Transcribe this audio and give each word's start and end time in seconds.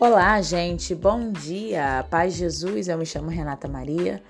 Olá, 0.00 0.40
gente, 0.40 0.94
bom 0.94 1.32
dia, 1.32 2.06
paz 2.08 2.34
Jesus. 2.34 2.86
Eu 2.86 2.96
me 2.96 3.04
chamo 3.04 3.28
Renata 3.28 3.66
Maria 3.66 4.22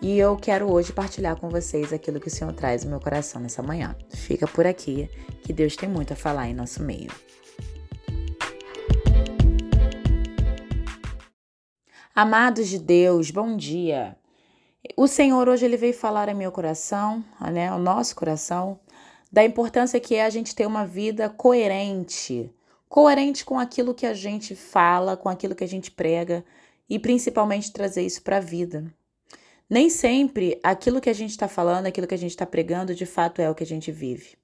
e 0.00 0.18
eu 0.18 0.34
quero 0.34 0.72
hoje 0.72 0.94
partilhar 0.94 1.36
com 1.36 1.50
vocês 1.50 1.92
aquilo 1.92 2.18
que 2.18 2.28
o 2.28 2.30
Senhor 2.30 2.54
traz 2.54 2.84
no 2.84 2.90
meu 2.90 3.00
coração 3.00 3.38
nessa 3.38 3.62
manhã. 3.62 3.94
Fica 4.08 4.48
por 4.48 4.66
aqui, 4.66 5.10
que 5.42 5.52
Deus 5.52 5.76
tem 5.76 5.90
muito 5.90 6.14
a 6.14 6.16
falar 6.16 6.48
em 6.48 6.54
nosso 6.54 6.82
meio. 6.82 7.10
Amados 12.14 12.66
de 12.68 12.78
Deus, 12.78 13.30
bom 13.30 13.58
dia. 13.58 14.16
O 14.96 15.06
Senhor 15.06 15.50
hoje 15.50 15.66
ele 15.66 15.76
veio 15.76 15.92
falar 15.92 16.30
em 16.30 16.34
meu 16.34 16.50
coração, 16.50 17.22
né, 17.52 17.68
ao 17.68 17.78
nosso 17.78 18.16
coração, 18.16 18.80
da 19.30 19.44
importância 19.44 20.00
que 20.00 20.14
é 20.14 20.24
a 20.24 20.30
gente 20.30 20.54
ter 20.54 20.64
uma 20.64 20.86
vida 20.86 21.28
coerente 21.28 22.50
coerente 22.90 23.44
com 23.44 23.56
aquilo 23.56 23.94
que 23.94 24.04
a 24.04 24.12
gente 24.12 24.56
fala, 24.56 25.16
com 25.16 25.28
aquilo 25.28 25.54
que 25.54 25.62
a 25.62 25.68
gente 25.68 25.92
prega 25.92 26.44
e 26.88 26.98
principalmente 26.98 27.72
trazer 27.72 28.02
isso 28.02 28.20
para 28.20 28.38
a 28.38 28.40
vida. 28.40 28.84
Nem 29.70 29.88
sempre 29.88 30.58
aquilo 30.60 31.00
que 31.00 31.08
a 31.08 31.12
gente 31.12 31.30
está 31.30 31.46
falando, 31.46 31.86
aquilo 31.86 32.08
que 32.08 32.16
a 32.16 32.18
gente 32.18 32.32
está 32.32 32.44
pregando, 32.44 32.92
de 32.92 33.06
fato 33.06 33.40
é 33.40 33.48
o 33.48 33.54
que 33.54 33.62
a 33.62 33.66
gente 33.66 33.92
vive. 33.92 34.36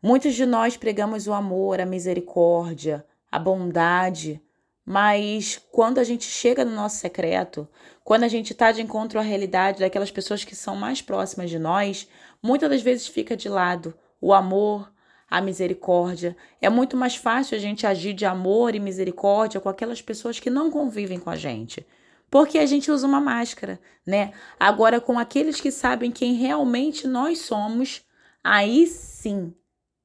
Muitos 0.00 0.34
de 0.34 0.46
nós 0.46 0.76
pregamos 0.76 1.26
o 1.26 1.32
amor, 1.32 1.80
a 1.80 1.84
misericórdia, 1.84 3.04
a 3.28 3.36
bondade, 3.36 4.40
mas 4.86 5.60
quando 5.72 5.98
a 5.98 6.04
gente 6.04 6.24
chega 6.24 6.64
no 6.64 6.76
nosso 6.76 6.98
secreto, 6.98 7.68
quando 8.04 8.22
a 8.22 8.28
gente 8.28 8.52
está 8.52 8.70
de 8.70 8.80
encontro 8.80 9.18
à 9.18 9.22
realidade 9.22 9.80
daquelas 9.80 10.10
pessoas 10.12 10.44
que 10.44 10.54
são 10.54 10.76
mais 10.76 11.02
próximas 11.02 11.50
de 11.50 11.58
nós, 11.58 12.08
muitas 12.40 12.70
das 12.70 12.80
vezes 12.80 13.08
fica 13.08 13.36
de 13.36 13.48
lado 13.48 13.92
o 14.20 14.32
amor, 14.32 14.88
a 15.32 15.40
misericórdia. 15.40 16.36
É 16.60 16.68
muito 16.68 16.94
mais 16.94 17.16
fácil 17.16 17.56
a 17.56 17.58
gente 17.58 17.86
agir 17.86 18.12
de 18.12 18.26
amor 18.26 18.74
e 18.74 18.78
misericórdia 18.78 19.60
com 19.62 19.68
aquelas 19.70 20.02
pessoas 20.02 20.38
que 20.38 20.50
não 20.50 20.70
convivem 20.70 21.18
com 21.18 21.30
a 21.30 21.36
gente. 21.36 21.86
Porque 22.30 22.58
a 22.58 22.66
gente 22.66 22.90
usa 22.90 23.06
uma 23.06 23.18
máscara, 23.18 23.80
né? 24.06 24.32
Agora, 24.60 25.00
com 25.00 25.18
aqueles 25.18 25.58
que 25.58 25.70
sabem 25.70 26.10
quem 26.10 26.34
realmente 26.34 27.08
nós 27.08 27.38
somos, 27.38 28.02
aí 28.44 28.86
sim 28.86 29.54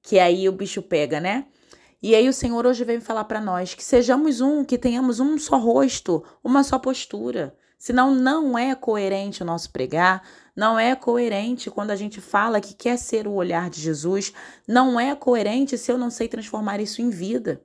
que 0.01 0.17
aí 0.17 0.47
o 0.47 0.53
bicho 0.53 0.81
pega, 0.81 1.19
né? 1.19 1.47
E 2.01 2.15
aí 2.15 2.29
o 2.29 2.33
Senhor 2.33 2.65
hoje 2.65 2.85
vem 2.85 3.01
falar 3.01 3.25
para 3.25 3.41
nós 3.41 3.73
que 3.73 3.83
sejamos 3.83 4.39
um, 4.39 4.63
que 4.63 4.77
tenhamos 4.77 5.19
um 5.19 5.37
só 5.37 5.57
rosto, 5.57 6.23
uma 6.41 6.63
só 6.63 6.79
postura. 6.79 7.53
Senão 7.77 8.15
não 8.15 8.57
é 8.57 8.73
coerente 8.75 9.43
o 9.43 9.45
nosso 9.45 9.71
pregar, 9.73 10.23
não 10.57 10.79
é 10.79 10.95
coerente 10.95 11.69
quando 11.69 11.91
a 11.91 11.95
gente 11.95 12.19
fala 12.19 12.59
que 12.59 12.73
quer 12.73 12.97
ser 12.97 13.27
o 13.27 13.33
olhar 13.33 13.69
de 13.69 13.79
Jesus, 13.79 14.33
não 14.67 14.99
é 14.99 15.15
coerente 15.15 15.77
se 15.77 15.91
eu 15.91 15.99
não 15.99 16.09
sei 16.09 16.27
transformar 16.27 16.79
isso 16.79 16.99
em 16.99 17.11
vida. 17.11 17.61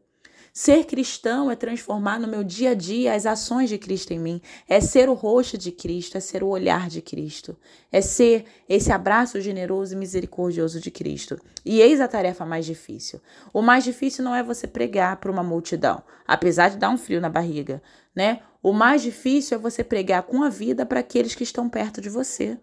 Ser 0.53 0.85
cristão 0.85 1.51
é 1.51 1.57
transformar 1.57 2.21
no 2.21 2.29
meu 2.29 2.45
dia 2.45 2.73
a 2.73 2.75
dia 2.75 3.15
as 3.15 3.25
ações 3.25 3.71
de 3.71 3.79
Cristo 3.79 4.13
em 4.13 4.19
mim, 4.19 4.43
é 4.69 4.79
ser 4.83 5.09
o 5.09 5.15
rosto 5.15 5.57
de 5.57 5.73
Cristo, 5.73 6.19
é 6.19 6.21
ser 6.21 6.43
o 6.43 6.49
olhar 6.49 6.91
de 6.91 7.01
Cristo, 7.01 7.57
é 7.91 8.03
ser 8.03 8.45
esse 8.69 8.93
abraço 8.93 9.41
generoso 9.41 9.95
e 9.95 9.97
misericordioso 9.97 10.79
de 10.79 10.91
Cristo. 10.91 11.41
E 11.65 11.81
eis 11.81 11.99
a 11.99 12.07
tarefa 12.07 12.45
mais 12.45 12.67
difícil. 12.67 13.23
O 13.55 13.63
mais 13.63 13.85
difícil 13.85 14.23
não 14.23 14.35
é 14.35 14.43
você 14.43 14.67
pregar 14.67 15.17
para 15.17 15.33
uma 15.33 15.43
multidão, 15.43 16.03
apesar 16.27 16.69
de 16.69 16.77
dar 16.77 16.91
um 16.91 16.99
frio 16.99 17.23
na 17.23 17.31
barriga, 17.31 17.83
né? 18.15 18.41
O 18.63 18.75
mais 18.75 19.01
difícil 19.01 19.57
é 19.57 19.61
você 19.61 19.83
pregar 19.83 20.25
com 20.25 20.43
a 20.43 20.51
vida 20.51 20.85
para 20.85 21.01
aqueles 21.01 21.35
que 21.35 21.43
estão 21.43 21.71
perto 21.71 21.99
de 21.99 22.11
você. 22.11 22.59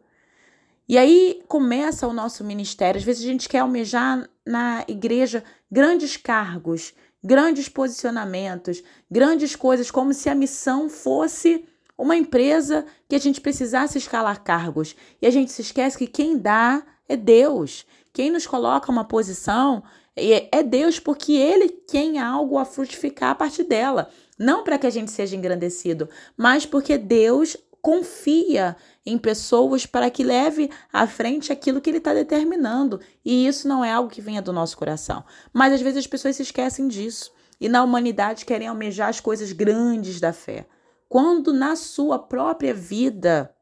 E 0.90 0.98
aí 0.98 1.44
começa 1.48 2.08
o 2.08 2.14
nosso 2.14 2.44
ministério. 2.44 2.98
Às 2.98 3.06
vezes 3.06 3.24
a 3.24 3.28
gente 3.28 3.48
quer 3.48 3.60
almejar 3.60 4.28
na 4.44 4.84
igreja 4.88 5.44
grandes 5.72 6.18
cargos, 6.18 6.96
grandes 7.24 7.70
posicionamentos, 7.70 8.82
grandes 9.10 9.56
coisas, 9.56 9.92
como 9.92 10.16
se 10.16 10.30
a 10.30 10.34
missão 10.34 10.90
fosse 10.90 11.64
uma 11.96 12.18
empresa 12.18 12.88
que 13.08 13.16
a 13.16 13.20
gente 13.20 13.40
precisasse 13.40 14.00
escalar 14.00 14.44
cargos. 14.44 14.96
E 15.22 15.28
a 15.28 15.30
gente 15.30 15.52
se 15.52 15.62
esquece 15.62 15.96
que 15.96 16.08
quem 16.08 16.40
dá 16.40 16.82
é 17.08 17.16
Deus. 17.16 17.86
Quem 18.12 18.32
nos 18.32 18.48
coloca 18.48 18.92
uma 18.92 19.06
posição 19.06 19.84
é 20.16 20.64
Deus, 20.64 21.00
porque 21.00 21.34
Ele 21.34 21.70
tem 21.70 22.18
algo 22.18 22.58
a 22.58 22.66
frutificar 22.66 23.30
a 23.30 23.36
partir 23.36 23.64
dela. 23.64 24.10
Não 24.40 24.64
para 24.64 24.80
que 24.80 24.88
a 24.88 24.90
gente 24.90 25.12
seja 25.12 25.36
engrandecido, 25.36 26.10
mas 26.36 26.66
porque 26.66 26.98
Deus 26.98 27.56
confia 27.82 28.76
em 29.06 29.18
pessoas 29.18 29.86
para 29.86 30.10
que 30.10 30.24
leve 30.24 30.70
à 30.92 31.08
frente 31.08 31.52
aquilo 31.52 31.82
que 31.82 31.90
ele 31.90 31.98
está 31.98 32.14
determinando. 32.14 33.00
E 33.24 33.48
isso 33.48 33.68
não 33.68 33.84
é 33.84 33.92
algo 33.92 34.10
que 34.10 34.22
venha 34.22 34.42
do 34.42 34.54
nosso 34.54 34.78
coração. 34.78 35.24
Mas 35.54 35.74
às 35.74 35.82
vezes 35.82 36.00
as 36.00 36.08
pessoas 36.08 36.36
se 36.36 36.44
esquecem 36.44 36.88
disso. 36.88 37.32
E 37.60 37.68
na 37.68 37.84
humanidade 37.84 38.46
querem 38.46 38.68
almejar 38.68 39.10
as 39.10 39.20
coisas 39.20 39.52
grandes 39.52 40.20
da 40.20 40.32
fé. 40.32 40.68
Quando 41.08 41.52
na 41.52 41.76
sua 41.76 42.20
própria 42.20 42.74
vida 42.74 43.54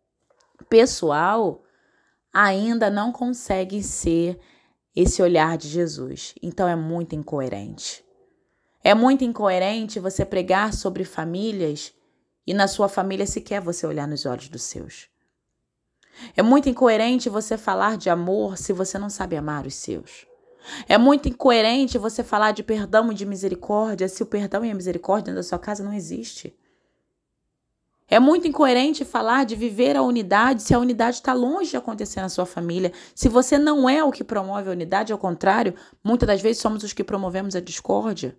pessoal 0.70 1.64
ainda 2.34 2.90
não 2.90 3.12
conseguem 3.12 3.82
ser 3.82 4.40
esse 4.96 5.22
olhar 5.22 5.58
de 5.58 5.68
Jesus. 5.68 6.36
Então 6.42 6.68
é 6.68 6.76
muito 6.76 7.16
incoerente. 7.16 8.04
É 8.84 8.94
muito 8.94 9.24
incoerente 9.24 10.00
você 10.00 10.26
pregar 10.26 10.74
sobre 10.74 11.04
famílias 11.04 11.94
e 12.48 12.54
na 12.54 12.68
sua 12.68 12.88
família 12.88 13.28
sequer 13.28 13.60
você 13.60 13.86
olhar 13.86 14.08
nos 14.08 14.26
olhos 14.26 14.48
dos 14.48 14.64
seus. 14.64 15.10
É 16.36 16.42
muito 16.42 16.70
incoerente 16.70 17.30
você 17.30 17.58
falar 17.58 17.98
de 17.98 18.10
amor 18.10 18.58
se 18.58 18.72
você 18.72 18.98
não 18.98 19.10
sabe 19.10 19.36
amar 19.36 19.68
os 19.68 19.76
seus. 19.76 20.26
É 20.88 20.98
muito 20.98 21.30
incoerente 21.30 21.98
você 21.98 22.24
falar 22.24 22.54
de 22.54 22.64
perdão 22.64 23.12
e 23.12 23.16
de 23.16 23.26
misericórdia 23.26 24.08
se 24.08 24.24
o 24.24 24.26
perdão 24.26 24.66
e 24.66 24.72
a 24.72 24.76
misericórdia 24.76 25.34
da 25.34 25.44
sua 25.44 25.60
casa 25.60 25.84
não 25.84 25.94
existe. 25.94 26.58
É 28.10 28.20
muito 28.20 28.48
incoerente 28.48 29.04
falar 29.04 29.46
de 29.46 29.54
viver 29.54 29.98
a 29.98 30.02
unidade 30.02 30.64
se 30.64 30.74
a 30.74 30.80
unidade 30.80 31.18
está 31.18 31.34
longe 31.34 31.72
de 31.72 31.78
acontecer 31.78 32.22
na 32.22 32.30
sua 32.30 32.46
família. 32.46 32.94
Se 33.14 33.28
você 33.28 33.58
não 33.58 33.90
é 33.90 34.02
o 34.02 34.14
que 34.14 34.24
promove 34.24 34.70
a 34.70 34.72
unidade, 34.72 35.12
ao 35.12 35.20
contrário, 35.20 35.76
muitas 36.02 36.26
das 36.26 36.42
vezes 36.42 36.62
somos 36.62 36.84
os 36.84 36.94
que 36.94 37.04
promovemos 37.04 37.54
a 37.54 37.60
discórdia. 37.60 38.38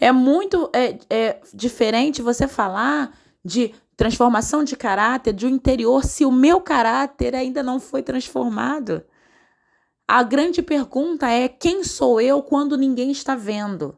É 0.00 0.10
muito 0.12 0.70
é, 0.72 0.98
é 1.08 1.40
diferente 1.52 2.22
você 2.22 2.46
falar 2.48 3.16
de 3.44 3.74
transformação 3.96 4.64
de 4.64 4.76
caráter 4.76 5.32
de 5.32 5.46
um 5.46 5.50
interior 5.50 6.04
se 6.04 6.24
o 6.24 6.32
meu 6.32 6.60
caráter 6.60 7.34
ainda 7.34 7.62
não 7.62 7.78
foi 7.78 8.02
transformado. 8.02 9.04
A 10.06 10.22
grande 10.22 10.62
pergunta 10.62 11.28
é: 11.28 11.48
quem 11.48 11.82
sou 11.82 12.20
eu 12.20 12.42
quando 12.42 12.76
ninguém 12.76 13.10
está 13.10 13.34
vendo? 13.34 13.96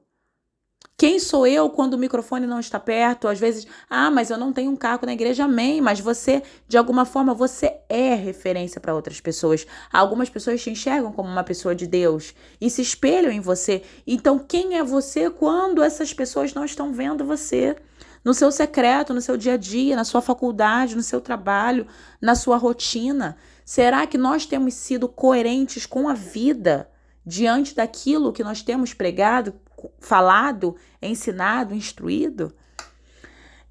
Quem 0.99 1.21
sou 1.21 1.47
eu 1.47 1.69
quando 1.69 1.93
o 1.93 1.99
microfone 1.99 2.47
não 2.47 2.59
está 2.59 2.81
perto? 2.81 3.29
Às 3.29 3.39
vezes, 3.39 3.67
ah, 3.91 4.11
mas 4.11 4.31
eu 4.31 4.39
não 4.39 4.51
tenho 4.51 4.71
um 4.71 4.77
cargo 4.77 5.05
na 5.05 5.12
igreja, 5.12 5.45
amém. 5.45 5.79
Mas 5.79 6.01
você, 6.01 6.43
de 6.67 6.79
alguma 6.79 7.05
forma, 7.05 7.34
você 7.34 7.81
é 7.87 8.15
referência 8.15 8.81
para 8.81 8.95
outras 8.95 9.21
pessoas. 9.21 9.67
Algumas 9.93 10.31
pessoas 10.31 10.62
te 10.62 10.71
enxergam 10.71 11.12
como 11.12 11.29
uma 11.29 11.45
pessoa 11.45 11.75
de 11.75 11.87
Deus 11.87 12.35
e 12.59 12.71
se 12.71 12.81
espelham 12.81 13.31
em 13.31 13.41
você. 13.41 13.83
Então, 14.06 14.39
quem 14.39 14.79
é 14.79 14.83
você 14.83 15.29
quando 15.29 15.83
essas 15.83 16.15
pessoas 16.15 16.55
não 16.55 16.65
estão 16.65 16.95
vendo 16.95 17.27
você? 17.27 17.77
No 18.25 18.33
seu 18.33 18.51
secreto, 18.51 19.12
no 19.12 19.21
seu 19.21 19.37
dia 19.37 19.53
a 19.53 19.59
dia, 19.59 19.97
na 19.97 20.05
sua 20.05 20.23
faculdade, 20.23 20.97
no 20.97 21.03
seu 21.03 21.21
trabalho, 21.21 21.87
na 22.23 22.35
sua 22.35 22.56
rotina. 22.56 23.37
Será 23.67 24.06
que 24.06 24.17
nós 24.17 24.47
temos 24.47 24.73
sido 24.73 25.09
coerentes 25.09 25.85
com 25.85 26.09
a 26.09 26.15
vida 26.15 26.89
diante 27.25 27.75
daquilo 27.75 28.33
que 28.33 28.43
nós 28.43 28.62
temos 28.62 28.95
pregado, 28.95 29.53
falado, 29.99 30.77
ensinado, 31.01 31.75
instruído. 31.75 32.55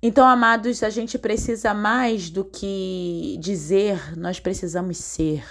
Então, 0.02 0.28
amados, 0.28 0.84
a 0.84 0.90
gente 0.90 1.18
precisa 1.18 1.74
mais 1.74 2.30
do 2.30 2.46
que 2.46 3.38
dizer, 3.40 4.18
nós 4.18 4.40
precisamos 4.40 4.98
ser. 4.98 5.44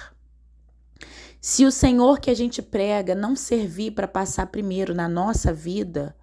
Se 1.41 1.65
o 1.65 1.71
Senhor 1.71 2.21
que 2.21 2.31
a 2.31 2.35
gente 2.35 2.63
prega 2.63 3.15
não 3.15 3.37
servir 3.37 3.91
para 3.91 4.09
passar 4.09 4.47
primeiro 4.47 4.95
na 4.95 5.09
nossa 5.09 5.53
vida, 5.53 6.17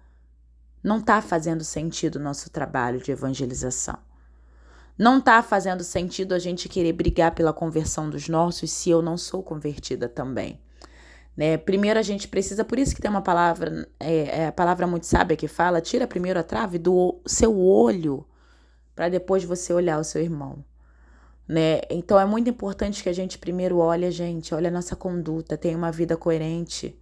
não 0.82 0.98
está 0.98 1.22
fazendo 1.22 1.62
sentido 1.62 2.16
o 2.16 2.22
nosso 2.22 2.50
trabalho 2.50 3.00
de 3.00 3.12
evangelização. 3.12 3.98
Não 4.98 5.18
está 5.18 5.42
fazendo 5.42 5.84
sentido 5.84 6.34
a 6.34 6.38
gente 6.38 6.68
querer 6.68 6.92
brigar 6.92 7.34
pela 7.34 7.52
conversão 7.52 8.10
dos 8.10 8.28
nossos 8.28 8.70
se 8.70 8.90
eu 8.90 9.00
não 9.00 9.16
sou 9.16 9.42
convertida 9.42 10.08
também. 10.08 10.60
Né? 11.36 11.56
Primeiro 11.56 11.98
a 11.98 12.02
gente 12.02 12.28
precisa, 12.28 12.64
por 12.64 12.78
isso 12.78 12.94
que 12.94 13.00
tem 13.00 13.10
uma 13.10 13.22
palavra, 13.22 13.88
é, 13.98 14.42
é 14.42 14.46
a 14.48 14.52
palavra 14.52 14.86
muito 14.86 15.06
sábia 15.06 15.36
que 15.36 15.48
fala: 15.48 15.80
tira 15.80 16.06
primeiro 16.06 16.38
a 16.38 16.42
trave 16.42 16.78
do 16.78 17.20
seu 17.26 17.58
olho, 17.58 18.26
para 18.94 19.08
depois 19.08 19.42
você 19.44 19.72
olhar 19.72 19.98
o 19.98 20.04
seu 20.04 20.22
irmão. 20.22 20.64
Né? 21.48 21.80
Então 21.90 22.18
é 22.20 22.24
muito 22.24 22.48
importante 22.48 23.02
que 23.02 23.08
a 23.08 23.12
gente 23.12 23.38
primeiro 23.38 23.78
olhe 23.78 24.04
a 24.04 24.10
gente, 24.10 24.54
olhe 24.54 24.66
a 24.66 24.70
nossa 24.70 24.94
conduta, 24.94 25.56
tenha 25.56 25.76
uma 25.76 25.90
vida 25.90 26.16
coerente. 26.16 26.98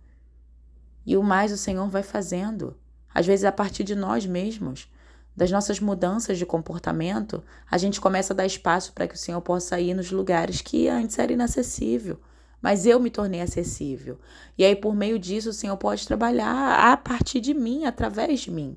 E 1.04 1.16
o 1.16 1.22
mais 1.22 1.52
o 1.52 1.56
Senhor 1.56 1.88
vai 1.88 2.02
fazendo. 2.02 2.76
Às 3.12 3.26
vezes 3.26 3.44
a 3.44 3.52
partir 3.52 3.82
de 3.82 3.96
nós 3.96 4.24
mesmos, 4.24 4.88
das 5.36 5.50
nossas 5.50 5.80
mudanças 5.80 6.38
de 6.38 6.46
comportamento, 6.46 7.42
a 7.68 7.76
gente 7.76 8.00
começa 8.00 8.32
a 8.32 8.36
dar 8.36 8.46
espaço 8.46 8.92
para 8.92 9.08
que 9.08 9.14
o 9.14 9.18
Senhor 9.18 9.40
possa 9.40 9.80
ir 9.80 9.94
nos 9.94 10.10
lugares 10.10 10.60
que 10.60 10.88
antes 10.88 11.18
era 11.18 11.32
inacessível 11.32 12.18
mas 12.60 12.86
eu 12.86 13.00
me 13.00 13.10
tornei 13.10 13.40
acessível. 13.40 14.18
E 14.56 14.64
aí, 14.64 14.76
por 14.76 14.94
meio 14.94 15.18
disso, 15.18 15.50
o 15.50 15.52
Senhor 15.52 15.76
pode 15.76 16.06
trabalhar 16.06 16.92
a 16.92 16.96
partir 16.96 17.40
de 17.40 17.54
mim, 17.54 17.84
através 17.84 18.40
de 18.40 18.50
mim. 18.50 18.76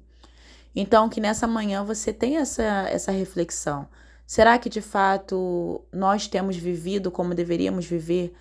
Então, 0.75 1.09
que 1.09 1.21
nessa 1.21 1.45
manhã 1.45 1.83
você 1.83 2.11
tenha 2.11 2.39
essa, 2.39 2.63
essa 2.89 3.11
reflexão. 3.11 3.87
Será 4.25 4.57
que 4.57 4.69
de 4.69 4.81
fato 4.81 5.83
nós 5.91 6.27
temos 6.27 6.55
vivido 6.55 7.11
como 7.11 7.35
deveríamos 7.35 7.85
viver 7.85 8.33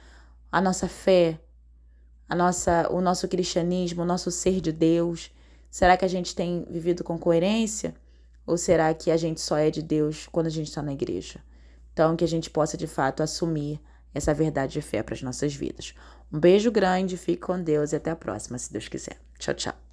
a 0.51 0.61
nossa 0.61 0.89
fé, 0.89 1.39
a 2.29 2.35
nossa, 2.35 2.89
o 2.91 3.01
nosso 3.01 3.29
cristianismo, 3.29 4.03
o 4.03 4.07
nosso 4.07 4.31
ser 4.31 4.61
de 4.61 4.73
Deus? 4.73 5.31
Será 5.71 5.97
que 5.97 6.05
a 6.05 6.09
gente 6.09 6.35
tem 6.35 6.65
vivido 6.71 7.03
com 7.03 7.19
coerência? 7.19 7.95
Ou 8.47 8.57
será 8.57 8.93
que 8.95 9.11
a 9.11 9.17
gente 9.17 9.41
só 9.41 9.57
é 9.57 9.71
de 9.71 9.83
Deus 9.83 10.29
quando 10.31 10.47
a 10.47 10.51
gente 10.51 10.69
está 10.69 10.83
na 10.83 10.93
igreja? 10.93 11.41
Então, 11.93 12.17
que 12.17 12.25
a 12.25 12.29
gente 12.29 12.49
possa 12.49 12.77
de 12.77 12.87
fato 12.87 13.23
assumir 13.23 13.81
essa 14.15 14.35
verdade 14.35 14.73
de 14.75 14.83
fé 14.83 15.03
para 15.03 15.15
as 15.15 15.23
nossas 15.23 15.55
vidas. 15.55 15.95
Um 16.33 16.39
beijo 16.39 16.71
grande, 16.71 17.17
fique 17.17 17.43
com 17.43 17.63
Deus 17.63 17.93
e 17.93 17.97
até 17.97 18.11
a 18.11 18.17
próxima, 18.17 18.59
se 18.59 18.73
Deus 18.73 18.89
quiser. 18.89 19.19
Tchau, 19.39 19.55
tchau. 19.55 19.92